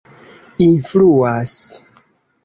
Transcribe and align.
influas 0.65 1.59